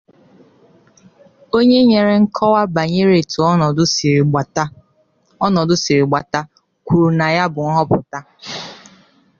onye 1.57 1.79
nyere 1.89 2.13
nkọwa 2.23 2.61
banyere 2.75 3.13
etu 3.21 3.39
ọnọdụ 5.45 5.73
siri 5.83 5.99
gbata 6.09 6.41
kwụrụ 6.85 7.07
na 7.19 7.25
ya 7.37 7.45
bụ 7.53 7.61
nhọpụta 7.73 8.19